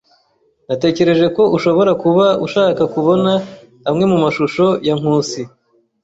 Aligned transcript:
Natekereje 0.67 1.25
ko 1.35 1.43
ushobora 1.57 1.91
kuba 2.03 2.25
ushaka 2.45 2.81
kubona 2.93 3.31
amwe 3.89 4.05
mumashusho 4.11 4.65
ya 4.87 4.93
Nkusi. 4.99 5.41